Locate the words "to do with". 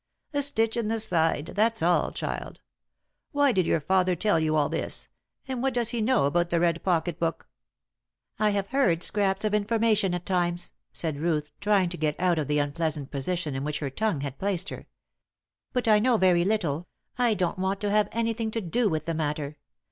18.49-19.05